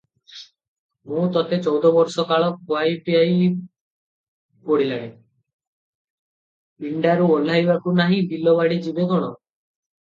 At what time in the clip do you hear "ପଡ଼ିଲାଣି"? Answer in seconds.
4.71-5.13